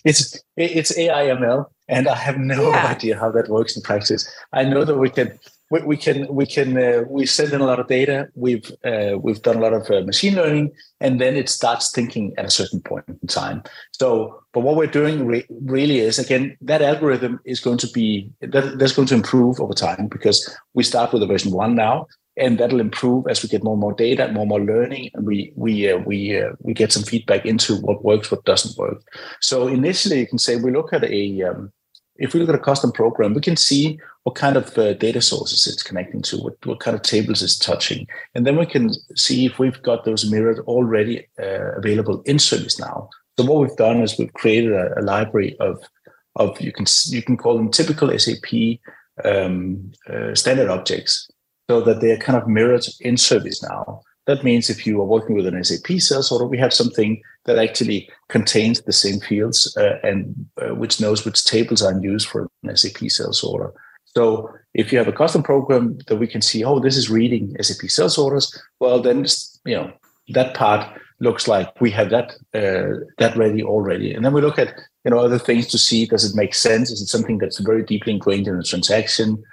[0.06, 2.88] it's it's AIML, and I have no yeah.
[2.88, 4.30] idea how that works in practice.
[4.54, 5.38] I know that we can
[5.70, 8.30] we, we can we can uh, we send in a lot of data.
[8.36, 12.34] We've uh, we've done a lot of uh, machine learning, and then it starts thinking
[12.38, 13.64] at a certain point in time.
[13.92, 18.30] So, but what we're doing re- really is again that algorithm is going to be
[18.42, 22.08] that, that's going to improve over time because we start with a version one now,
[22.38, 25.26] and that'll improve as we get more and more data, more and more learning, and
[25.26, 29.02] we we uh, we uh, we get some feedback into what works, what doesn't work.
[29.42, 31.74] So initially, you can say we look at a um,
[32.20, 35.22] if we look at a custom program, we can see what kind of uh, data
[35.22, 38.08] sources it's connecting to, what, what kind of tables it's touching.
[38.36, 43.10] And then we can see if we've got those mirrored already uh, available in ServiceNow.
[43.38, 45.82] So what we've done is we've created a, a library of,
[46.36, 48.80] of you can you can call them typical SAP
[49.24, 51.30] um, uh, standard objects,
[51.70, 54.02] so that they are kind of mirrored in ServiceNow.
[54.28, 57.58] That means if you are working with an SAP sales order, we have something that
[57.58, 62.48] actually contains the same fields uh, and uh, which knows which tables are used for
[62.64, 63.74] an SAP sales order.
[64.06, 67.56] So if you have a custom program that we can see, oh, this is reading
[67.62, 69.26] SAP sales orders, well, then
[69.66, 69.92] you know
[70.30, 70.86] that part
[71.20, 74.14] looks like we have that uh, that ready already.
[74.14, 74.74] And then we look at
[75.06, 76.92] you know other things to see does it make sense?
[76.92, 79.44] Is it something that's very deeply ingrained in a transaction?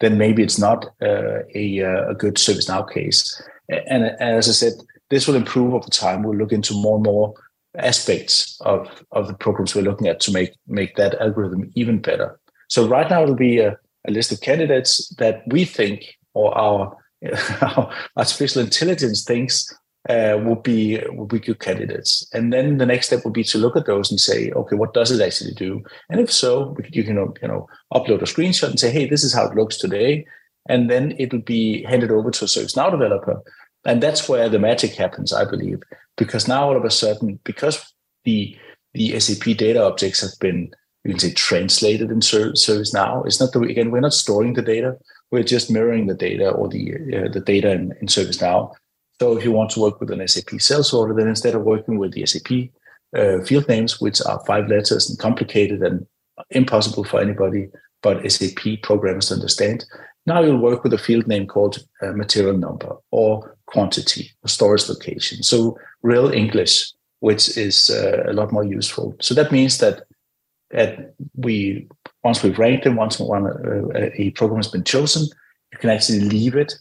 [0.00, 3.40] Then maybe it's not uh, a uh, a good ServiceNow case.
[3.68, 4.72] And, and as I said,
[5.10, 6.22] this will improve over time.
[6.22, 7.34] We'll look into more and more
[7.76, 12.38] aspects of, of the programs we're looking at to make, make that algorithm even better.
[12.68, 16.96] So right now it'll be a, a list of candidates that we think or our,
[17.62, 19.72] our artificial intelligence thinks
[20.08, 22.26] uh, would be would be good candidates.
[22.32, 24.94] And then the next step would be to look at those and say, okay, what
[24.94, 25.82] does it actually do?
[26.08, 29.34] And if so, you can you know upload a screenshot and say, hey, this is
[29.34, 30.24] how it looks today.
[30.68, 33.42] And then it will be handed over to a ServiceNow developer
[33.84, 35.82] and that's where the magic happens, I believe,
[36.16, 37.92] because now all of a sudden, because
[38.24, 38.56] the
[38.94, 40.70] the SAP data objects have been
[41.04, 43.24] you can say translated in ServiceNow.
[43.24, 44.96] It's not that we, again we're not storing the data;
[45.30, 48.74] we're just mirroring the data or the uh, the data in, in ServiceNow.
[49.20, 51.98] So if you want to work with an SAP sales order, then instead of working
[51.98, 52.70] with the SAP
[53.16, 56.06] uh, field names, which are five letters and complicated and
[56.50, 57.68] impossible for anybody
[58.00, 59.84] but SAP programmers to understand,
[60.24, 64.88] now you'll work with a field name called uh, material number or quantity or storage
[64.88, 65.42] location.
[65.42, 69.16] So real English, which is uh, a lot more useful.
[69.20, 70.02] So that means that
[70.72, 71.88] at we
[72.24, 75.28] once we've ranked them, once one, uh, a program has been chosen,
[75.72, 76.74] you can actually leave it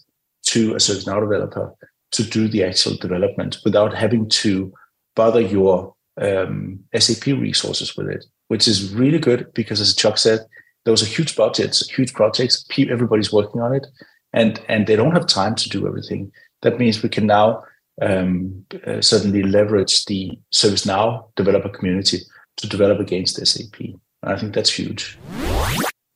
[0.44, 1.74] to a ServiceNow developer
[2.12, 4.74] to do the actual development without having to
[5.16, 10.40] bother your um, SAP resources with it, which is really good because, as Chuck said,
[10.86, 12.66] those are huge budgets, huge projects.
[12.78, 13.86] Everybody's working on it,
[14.34, 16.32] and and they don't have time to do everything.
[16.62, 17.64] That means we can now
[18.02, 22.20] um, uh, suddenly leverage the ServiceNow developer community
[22.58, 23.80] to develop against SAP.
[23.80, 25.18] And I think that's huge.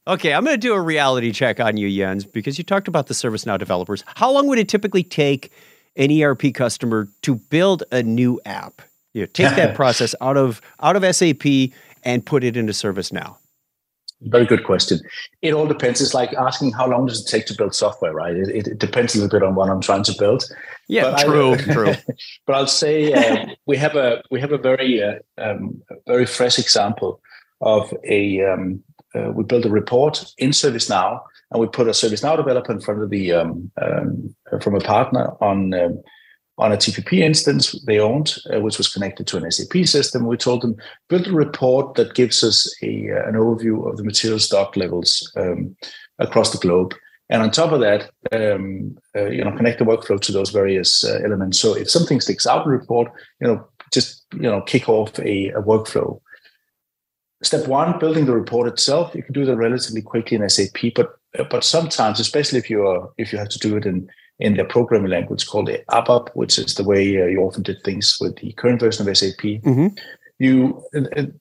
[0.08, 3.08] Okay, I'm going to do a reality check on you, Jens, because you talked about
[3.08, 4.04] the ServiceNow developers.
[4.16, 5.52] How long would it typically take
[5.96, 8.82] an ERP customer to build a new app?
[9.14, 11.72] You know, take that process out of out of SAP
[12.04, 13.38] and put it into ServiceNow.
[14.24, 15.00] Very good question.
[15.42, 16.00] It all depends.
[16.00, 18.36] It's like asking how long does it take to build software, right?
[18.36, 20.44] It, it depends a little bit on what I'm trying to build.
[20.88, 21.94] Yeah, but true, I, true.
[22.46, 26.60] But I'll say uh, we have a we have a very uh, um, very fresh
[26.60, 27.20] example
[27.62, 28.84] of a um,
[29.16, 33.02] uh, we built a report in ServiceNow and we put a ServiceNow developer in front
[33.02, 36.02] of the um, um from a partner on um,
[36.62, 40.28] on a TPP instance they owned, uh, which was connected to an SAP system.
[40.28, 40.76] We told them
[41.10, 45.32] build a report that gives us a, uh, an overview of the material stock levels
[45.36, 45.76] um,
[46.20, 46.94] across the globe.
[47.30, 51.04] And on top of that, um, uh, you know, connect the workflow to those various
[51.04, 51.60] uh, elements.
[51.60, 55.18] So if something sticks out in the report, you know, just you know kick off
[55.20, 56.22] a, a workflow.
[57.44, 59.16] Step one, building the report itself.
[59.16, 61.18] You can do that relatively quickly in SAP, but
[61.50, 64.10] but sometimes, especially if you are if you have to do it in
[64.42, 68.18] in the programming language called ABAP, which is the way uh, you often did things
[68.20, 69.38] with the current version of SAP.
[69.38, 69.88] Mm-hmm.
[70.40, 70.84] You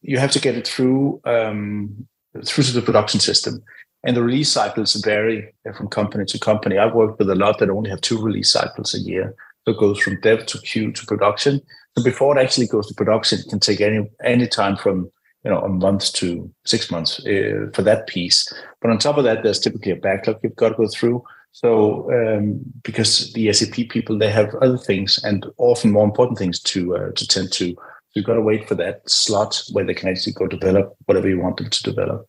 [0.03, 2.07] you have to get it through um,
[2.45, 3.63] through to the production system,
[4.05, 6.77] and the release cycles vary from company to company.
[6.77, 9.35] I've worked with a lot that only have two release cycles a year,
[9.65, 11.63] so it goes from dev to queue to production.
[11.97, 15.11] So before it actually goes to production, it can take any any time from
[15.45, 18.53] you know a month to six months uh, for that piece.
[18.83, 21.25] But on top of that, there's typically a backlog you've got to go through.
[21.53, 26.61] So um, because the SAP people they have other things and often more important things
[26.61, 27.75] to uh, to tend to.
[27.75, 31.29] So you've got to wait for that slot where they can actually go develop whatever
[31.29, 32.29] you want them to develop.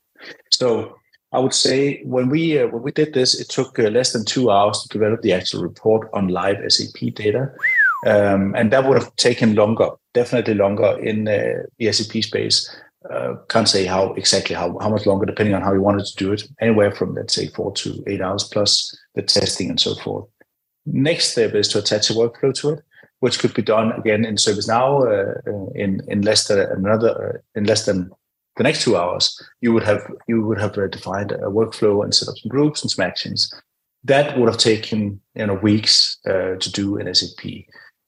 [0.52, 0.96] So
[1.32, 4.26] I would say when we uh, when we did this, it took uh, less than
[4.26, 7.52] two hours to develop the actual report on live SAP data,
[8.06, 12.70] um, and that would have taken longer, definitely longer in uh, the SAP space
[13.10, 16.16] uh, can't say how exactly how, how much longer, depending on how you wanted to
[16.16, 19.96] do it, anywhere from let's say four to eight hours plus the testing and so
[19.96, 20.26] forth.
[20.86, 22.84] Next step is to attach a workflow to it,
[23.20, 27.60] which could be done again in ServiceNow uh, uh, in in less than another uh,
[27.60, 28.12] in less than
[28.58, 29.42] the next two hours.
[29.62, 32.82] You would have you would have uh, defined a workflow and set up some groups
[32.82, 33.52] and some actions.
[34.04, 37.46] That would have taken you know weeks uh, to do in SAP.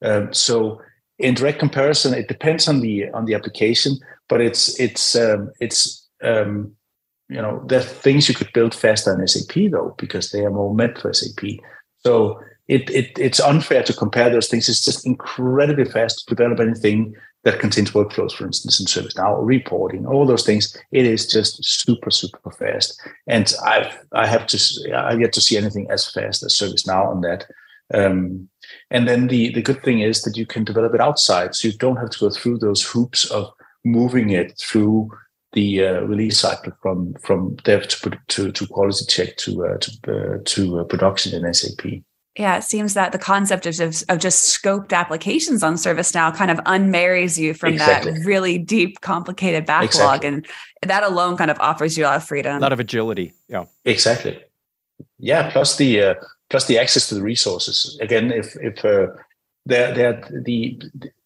[0.03, 0.81] Um, so
[1.19, 3.97] in direct comparison, it depends on the on the application
[4.29, 6.73] but it's it's um, it's um,
[7.29, 10.51] you know there are things you could build faster in SAP though because they are
[10.51, 11.59] more meant for SAP.
[11.97, 14.69] So it, it it's unfair to compare those things.
[14.69, 19.45] It's just incredibly fast to develop anything that contains workflows, for instance, in ServiceNow, or
[19.45, 20.77] reporting, all those things.
[20.91, 25.57] It is just super super fast, and I've I have to I get to see
[25.57, 27.45] anything as fast as ServiceNow on that.
[27.93, 28.49] Um,
[28.89, 31.77] and then the the good thing is that you can develop it outside, so you
[31.77, 33.51] don't have to go through those hoops of
[33.83, 35.11] moving it through
[35.53, 39.91] the uh, release cycle from from dev to to, to quality check to uh, to
[40.07, 42.01] uh, to uh, production in SAP.
[42.37, 46.57] Yeah, it seems that the concept of, of just scoped applications on ServiceNow kind of
[46.65, 48.11] unmarries you from exactly.
[48.11, 50.27] that really deep, complicated backlog, exactly.
[50.27, 50.47] and
[50.81, 53.33] that alone kind of offers you a lot of freedom, a lot of agility.
[53.49, 54.43] Yeah, exactly.
[55.19, 56.15] Yeah, plus the uh,
[56.49, 57.97] plus the access to the resources.
[58.01, 59.07] Again, if if uh,
[59.67, 60.81] they're, they're the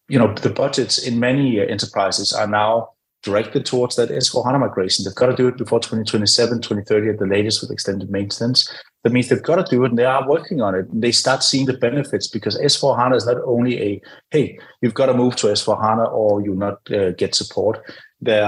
[0.08, 2.90] you know, the budgets in many enterprises are now
[3.22, 5.04] directed towards that S4 HANA migration.
[5.04, 8.72] They've got to do it before 2027, 2030 at the latest with extended maintenance.
[9.02, 10.88] That means they've got to do it and they are working on it.
[10.88, 14.94] And they start seeing the benefits because S4 HANA is not only a, hey, you've
[14.94, 17.80] got to move to S4 HANA or you'll not uh, get support.
[18.20, 18.40] They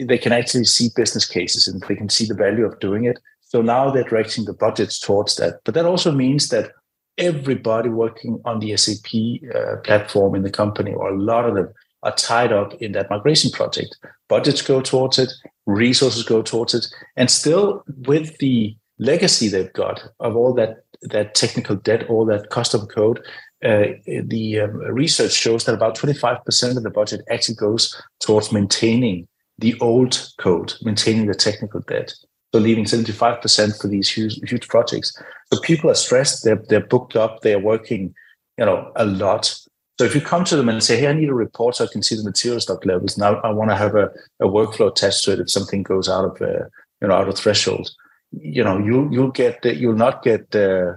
[0.00, 3.18] they can actually see business cases and they can see the value of doing it.
[3.42, 5.60] So now they're directing the budgets towards that.
[5.64, 6.72] But that also means that
[7.18, 9.12] everybody working on the SAP
[9.54, 13.10] uh, platform in the company, or a lot of them, are tied up in that
[13.10, 13.96] migration project.
[14.28, 15.32] Budgets go towards it,
[15.66, 21.34] resources go towards it, and still with the legacy they've got of all that that
[21.34, 23.20] technical debt, all that custom code.
[23.64, 29.26] Uh, the um, research shows that about 25% of the budget actually goes towards maintaining
[29.58, 32.14] the old code, maintaining the technical debt.
[32.52, 35.16] So leaving 75% for these huge, huge projects.
[35.52, 38.14] So people are stressed, they're, they're booked up, they're working,
[38.56, 39.54] you know, a lot.
[39.98, 41.88] So if you come to them and say, hey, I need a report so I
[41.92, 43.18] can see the material stock levels.
[43.18, 46.24] Now I want to have a, a workflow attached to it if something goes out
[46.24, 46.64] of, uh,
[47.02, 47.90] you know, out of threshold.
[48.32, 50.94] You know, you, you'll get, you'll not get, uh,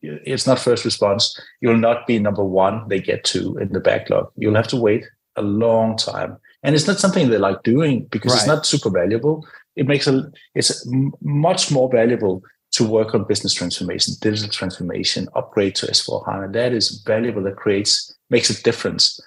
[0.00, 1.38] it's not first response.
[1.60, 4.30] You'll not be number one they get to in the backlog.
[4.36, 5.04] You'll have to wait
[5.36, 6.38] a long time.
[6.62, 8.38] And it's not something they like doing because right.
[8.38, 9.46] it's not super valuable
[9.76, 10.86] it makes a it's
[11.20, 16.52] much more valuable to work on business transformation, digital transformation, upgrade to S4 HANA.
[16.52, 17.42] That is valuable.
[17.42, 19.20] That creates makes a difference.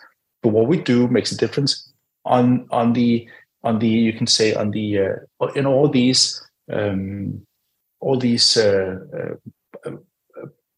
[0.43, 1.91] But what we do makes a difference
[2.25, 3.27] on on the
[3.63, 7.41] on the you can say on the uh, in all these um,
[7.99, 8.95] all these uh,
[9.85, 9.91] uh,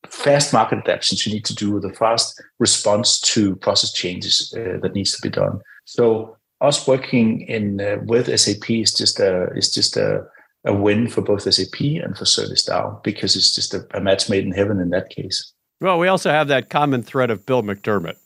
[0.08, 4.94] fast market adaptations you need to do the fast response to process changes uh, that
[4.94, 5.60] needs to be done.
[5.86, 10.24] So us working in uh, with SAP is just a is just a,
[10.66, 14.46] a win for both SAP and for ServiceNow because it's just a, a match made
[14.46, 15.52] in heaven in that case.
[15.82, 18.18] Well, we also have that common thread of Bill McDermott.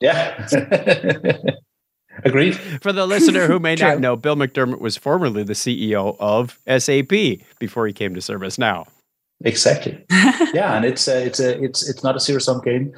[0.00, 0.46] Yeah.
[2.24, 2.56] Agreed.
[2.80, 7.46] For the listener who may not know, Bill McDermott was formerly the CEO of SAP
[7.60, 8.86] before he came to ServiceNow.
[9.44, 10.04] Exactly.
[10.54, 12.92] yeah, and it's a, it's a it's it's not a zero sum game.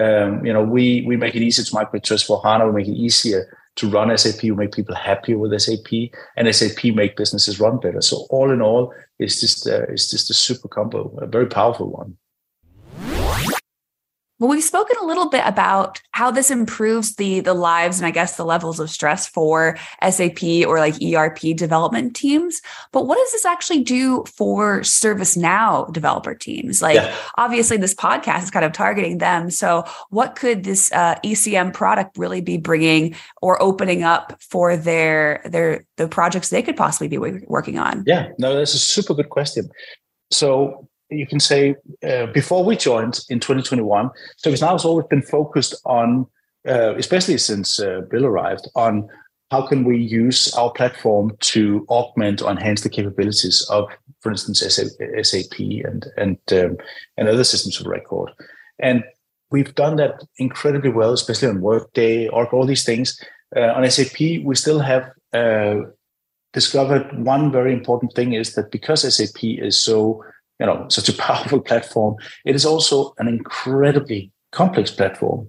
[0.00, 2.66] Um, you know, we we make it easier to migrate to S4 HANA.
[2.66, 7.16] We make it easier to run SAP, make people happier with SAP, and SAP make
[7.16, 8.00] businesses run better.
[8.00, 11.90] So all in all, it's just uh, it's just a super combo, a very powerful
[11.90, 12.16] one.
[14.40, 18.10] Well, we've spoken a little bit about how this improves the the lives and I
[18.10, 22.60] guess the levels of stress for SAP or like ERP development teams.
[22.90, 26.82] But what does this actually do for ServiceNow developer teams?
[26.82, 27.14] Like, yeah.
[27.38, 29.50] obviously, this podcast is kind of targeting them.
[29.50, 35.42] So, what could this uh, ECM product really be bringing or opening up for their
[35.44, 38.02] their the projects they could possibly be working on?
[38.04, 39.70] Yeah, no, that's a super good question.
[40.30, 40.88] So
[41.18, 41.74] you can say
[42.06, 44.10] uh, before we joined in 2021,
[44.42, 46.26] ServiceNow has always been focused on,
[46.68, 49.08] uh, especially since uh, Bill arrived, on
[49.50, 53.88] how can we use our platform to augment or enhance the capabilities of,
[54.20, 56.76] for instance, SAP and and um,
[57.16, 58.30] and other systems of record.
[58.78, 59.04] And
[59.50, 63.20] we've done that incredibly well, especially on Workday, or all these things.
[63.54, 65.76] Uh, on SAP, we still have uh,
[66.54, 70.24] discovered one very important thing is that because SAP is so
[70.60, 75.48] you know such a powerful platform it is also an incredibly complex platform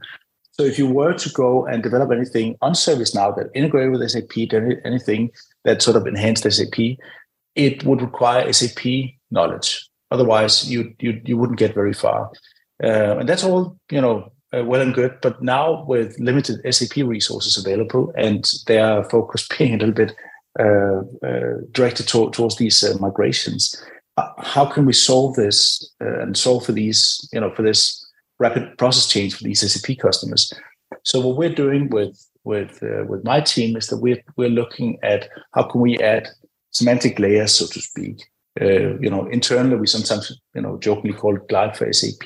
[0.58, 4.54] so if you were to go and develop anything on ServiceNow that integrated with SAP,
[4.86, 5.32] anything
[5.66, 6.98] that sort of enhanced SAP,
[7.56, 8.86] it would require SAP
[9.32, 9.86] knowledge.
[10.12, 12.32] Otherwise, you you you wouldn't get very far.
[12.82, 15.18] Uh, and that's all you know, uh, well and good.
[15.22, 20.14] But now with limited SAP resources available and their focus being a little bit
[20.58, 23.76] uh, uh directed to, towards these uh, migrations,
[24.38, 28.06] how can we solve this uh, and solve for these, you know, for this
[28.40, 30.52] rapid process change for these SAP customers?
[31.04, 34.98] So what we're doing with with uh, with my team is that we're we're looking
[35.04, 36.28] at how can we add
[36.72, 38.24] semantic layers, so to speak.
[38.62, 42.26] Uh, you know, internally we sometimes you know jokingly call it glide for SAP,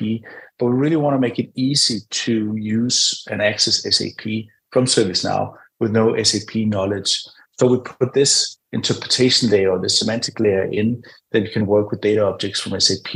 [0.59, 4.23] but we really want to make it easy to use and access SAP
[4.71, 7.19] from ServiceNow with no SAP knowledge.
[7.59, 11.91] So we put this interpretation layer or the semantic layer in that you can work
[11.91, 13.09] with data objects from SAP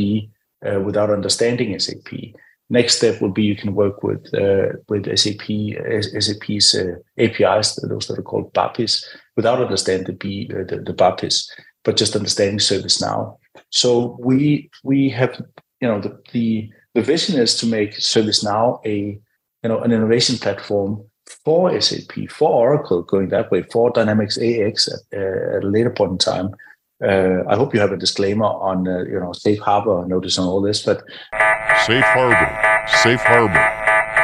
[0.67, 2.33] uh, without understanding SAP.
[2.69, 5.45] Next step would be you can work with uh, with SAP
[6.19, 9.05] SAP's uh, APIs, those that are called BAPIs,
[9.37, 11.49] without understanding the, B, uh, the, the BAPIs,
[11.85, 13.37] but just understanding ServiceNow.
[13.69, 15.41] So we we have
[15.79, 19.19] you know the the, the vision is to make ServiceNow a
[19.63, 21.05] you know an innovation platform
[21.43, 25.89] for SAP, for Oracle, going that way, for Dynamics AX at, uh, at a later
[25.89, 26.49] point in time.
[27.03, 30.47] Uh, I hope you have a disclaimer on, uh, you know, safe harbor notice on
[30.47, 31.03] all this, but
[31.86, 33.80] safe harbor, safe harbor.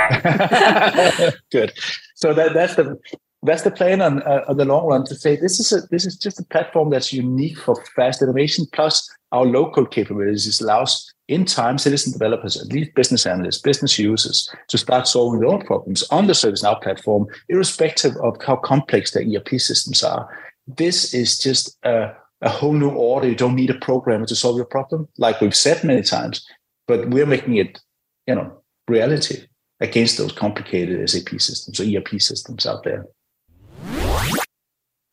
[1.52, 1.74] Good.
[2.16, 2.97] So that that's the
[3.43, 6.06] that's the plan on, uh, on the long run to say this is a this
[6.06, 8.66] is just a platform that's unique for fast innovation.
[8.72, 14.50] Plus, our low-code capabilities allows in time citizen developers, at least business analysts, business users,
[14.68, 19.24] to start solving their own problems on the ServiceNow platform, irrespective of how complex their
[19.24, 20.28] ERP systems are.
[20.68, 22.12] This is just a,
[22.42, 23.30] a whole new order.
[23.30, 26.46] You don't need a programmer to solve your problem, like we've said many times,
[26.88, 27.80] but we're making it,
[28.26, 29.46] you know, reality
[29.80, 33.06] against those complicated SAP systems or ERP systems out there.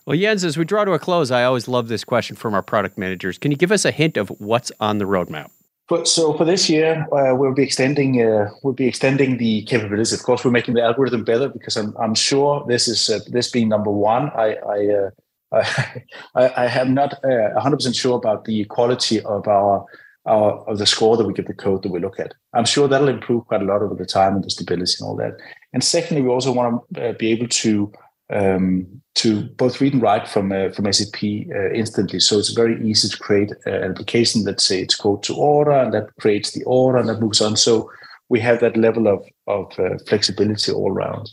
[0.07, 2.62] Well, Jens, as we draw to a close, I always love this question from our
[2.62, 3.37] product managers.
[3.39, 5.51] Can you give us a hint of what's on the roadmap?
[5.89, 10.12] But so for this year, uh, we'll be extending uh, we'll be extending the capabilities.
[10.12, 13.51] Of course, we're making the algorithm better because I'm I'm sure this is uh, this
[13.51, 14.30] being number one.
[14.30, 15.11] I I uh,
[16.34, 19.84] I, I not 100 uh, percent sure about the quality of our,
[20.26, 22.34] our of the score that we give the code that we look at.
[22.53, 25.16] I'm sure that'll improve quite a lot over the time and the stability and all
[25.16, 25.39] that.
[25.72, 27.93] And secondly, we also want to uh, be able to
[28.31, 32.20] um, to both read and write from uh, from SAP uh, instantly.
[32.20, 34.45] So it's very easy to create uh, an application.
[34.45, 37.57] Let's say it's code to order, and that creates the order, and that moves on.
[37.57, 37.91] So
[38.29, 41.31] we have that level of of uh, flexibility all around.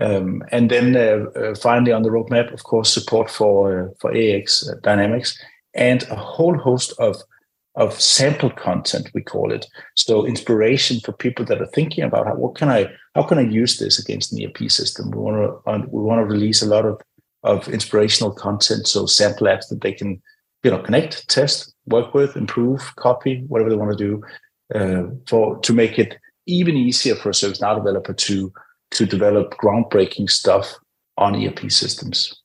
[0.00, 4.68] Um, and then uh, uh, finally on the roadmap, of course, support for for AX
[4.82, 5.38] Dynamics
[5.74, 7.16] and a whole host of
[7.78, 9.64] of sample content we call it.
[9.94, 13.42] So inspiration for people that are thinking about how, what can i how can i
[13.42, 15.10] use this against an erp system?
[15.10, 17.00] We want to we want to release a lot of
[17.44, 20.20] of inspirational content so sample apps that they can
[20.64, 24.22] you know connect test work with improve copy whatever they want to do
[24.74, 28.52] uh, for to make it even easier for a ServiceNow developer to
[28.90, 30.74] to develop groundbreaking stuff
[31.16, 32.42] on ERP systems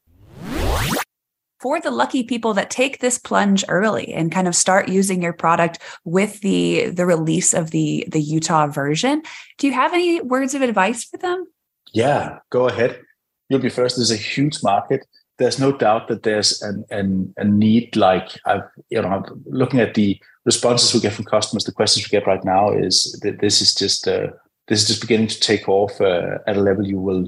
[1.64, 5.32] for the lucky people that take this plunge early and kind of start using your
[5.32, 9.24] product with the the release of the the Utah version.
[9.58, 11.48] Do you have any words of advice for them?
[11.94, 13.00] Yeah, go ahead.
[13.48, 13.96] You'll be first.
[13.96, 15.08] There's a huge market.
[15.38, 17.96] There's no doubt that there's an, an a need.
[17.96, 22.18] Like I've you know, looking at the responses we get from customers, the questions we
[22.18, 24.28] get right now is that this is just uh,
[24.68, 27.26] this is just beginning to take off uh, at a level you will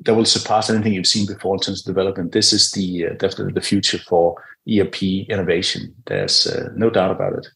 [0.00, 2.32] that will surpass anything you've seen before in terms of development.
[2.32, 4.36] This is the uh, definitely the future for
[4.68, 5.94] ERP innovation.
[6.06, 7.48] There's uh, no doubt about it.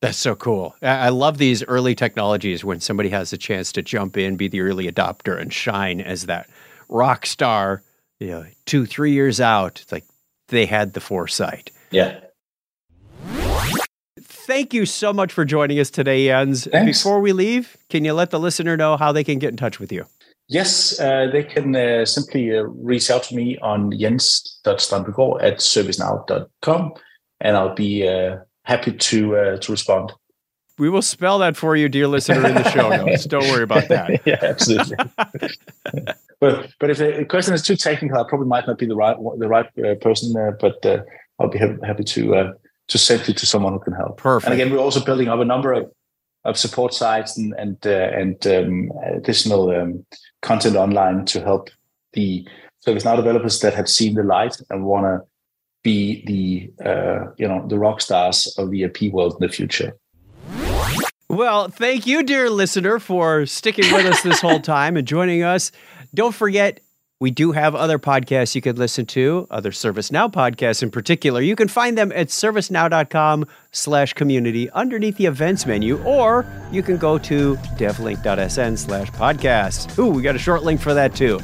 [0.00, 0.74] That's so cool.
[0.82, 4.60] I love these early technologies when somebody has a chance to jump in, be the
[4.60, 6.50] early adopter, and shine as that
[6.90, 7.82] rock star.
[8.20, 10.04] You know, two, three years out, it's like
[10.48, 11.70] they had the foresight.
[11.90, 12.20] Yeah.
[14.20, 16.66] Thank you so much for joining us today, Jens.
[16.66, 16.98] Thanks.
[16.98, 19.80] Before we leave, can you let the listener know how they can get in touch
[19.80, 20.04] with you?
[20.48, 26.94] Yes, uh, they can uh, simply uh, reach out to me on jens.strandbegård at servicenow.com
[27.40, 30.12] and I'll be uh, happy to uh, to respond.
[30.76, 33.26] We will spell that for you, dear listener, in the show notes.
[33.26, 34.20] Don't worry about that.
[34.26, 34.96] yeah, absolutely.
[36.40, 39.16] but but if the question is too technical, I probably might not be the right
[39.38, 40.32] the right uh, person.
[40.32, 40.58] there.
[40.60, 41.02] but uh,
[41.38, 42.52] I'll be ha- happy to uh,
[42.88, 44.18] to send you to someone who can help.
[44.18, 44.50] Perfect.
[44.50, 45.90] And again, we're also building up a number of,
[46.44, 50.04] of support sites and and uh, and um, additional um,
[50.42, 51.70] content online to help
[52.12, 52.46] the
[52.86, 55.26] ServiceNow developers that have seen the light and want to
[55.82, 59.96] be the uh, you know the rock stars of the ERP world in the future.
[61.28, 65.72] Well, thank you, dear listener, for sticking with us this whole time and joining us.
[66.14, 66.80] Don't forget,
[67.20, 71.40] we do have other podcasts you could listen to, other ServiceNow podcasts in particular.
[71.40, 76.96] You can find them at servicenow.com slash community underneath the events menu, or you can
[76.96, 79.98] go to devlink.sn slash podcast.
[79.98, 81.38] Ooh, we got a short link for that too.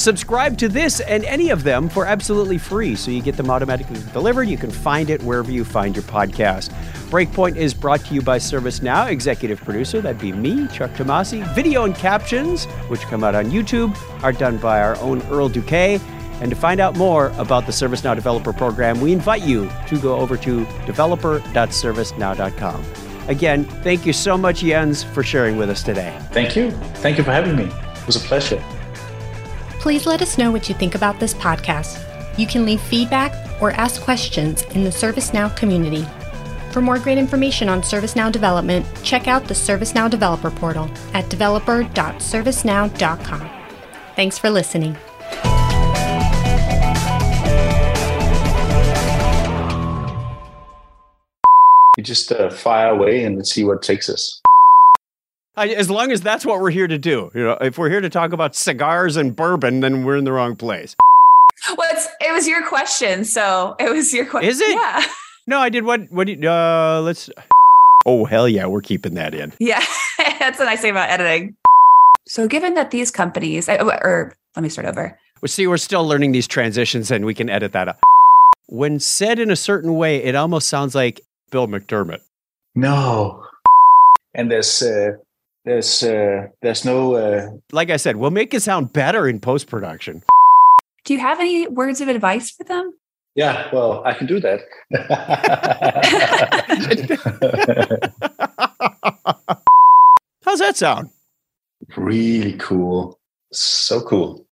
[0.00, 4.00] Subscribe to this and any of them for absolutely free so you get them automatically
[4.14, 4.44] delivered.
[4.44, 6.70] You can find it wherever you find your podcast.
[7.10, 11.46] Breakpoint is brought to you by ServiceNow, executive producer, that'd be me, Chuck Tomasi.
[11.54, 16.00] Video and captions, which come out on YouTube, are done by our own Earl Duque.
[16.40, 20.16] And to find out more about the ServiceNow Developer Program, we invite you to go
[20.16, 22.84] over to developer.servicenow.com.
[23.28, 26.18] Again, thank you so much, Jens, for sharing with us today.
[26.32, 26.70] Thank you.
[27.02, 27.64] Thank you for having me.
[27.64, 28.64] It was a pleasure.
[29.80, 32.06] Please let us know what you think about this podcast.
[32.38, 36.04] You can leave feedback or ask questions in the ServiceNow community.
[36.70, 43.50] For more great information on ServiceNow development, check out the ServiceNow developer portal at developer.servicenow.com.
[44.16, 44.98] Thanks for listening.
[51.96, 54.42] We just uh, fire away and see what takes us.
[55.56, 57.30] I, as long as that's what we're here to do.
[57.34, 60.32] You know, if we're here to talk about cigars and bourbon, then we're in the
[60.32, 60.96] wrong place.
[61.76, 64.48] Well, it's, it was your question, so it was your question.
[64.50, 64.70] Is it?
[64.74, 65.04] Yeah,
[65.46, 66.10] No, I did what?
[66.10, 66.26] What?
[66.26, 67.28] do you- Uh, let's.
[68.06, 69.52] Oh hell yeah, we're keeping that in.
[69.58, 69.84] yeah.
[70.38, 71.54] That's what I say about editing.
[72.26, 75.18] So, given that these companies, or let me start over.
[75.42, 78.00] Well, see, we're still learning these transitions, and we can edit that up.
[78.68, 81.20] When said in a certain way, it almost sounds like
[81.50, 82.20] Bill McDermott.
[82.74, 83.42] No.
[84.34, 85.12] And this uh,
[85.70, 89.68] there's uh, there's no uh, Like I said, we'll make it sound better in post
[89.68, 90.22] production.
[91.04, 92.92] Do you have any words of advice for them?
[93.36, 93.68] yeah.
[93.72, 94.60] Well, I can do that.
[100.44, 101.10] How's that sound?
[101.96, 103.18] really cool.
[103.52, 104.44] So cool.